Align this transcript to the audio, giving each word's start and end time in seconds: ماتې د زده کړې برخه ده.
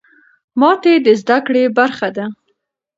ماتې 0.59 0.93
د 1.05 1.07
زده 1.21 1.37
کړې 1.45 1.63
برخه 1.77 2.07
ده. 2.15 2.25